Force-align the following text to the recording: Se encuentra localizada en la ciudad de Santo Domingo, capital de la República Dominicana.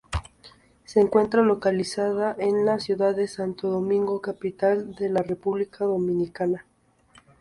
Se 0.83 0.99
encuentra 0.99 1.43
localizada 1.43 2.35
en 2.39 2.65
la 2.65 2.79
ciudad 2.79 3.15
de 3.15 3.27
Santo 3.27 3.69
Domingo, 3.69 4.19
capital 4.19 4.95
de 4.95 5.09
la 5.09 5.21
República 5.21 5.85
Dominicana. 5.85 6.65